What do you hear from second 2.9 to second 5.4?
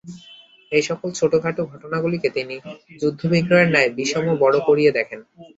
যুদ্ধবিগ্রহের ন্যায় বিষম বড়ো করিয়া দেখেন।